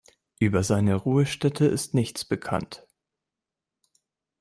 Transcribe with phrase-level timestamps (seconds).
[0.39, 2.87] Über seine Ruhestätte ist nichts bekannt.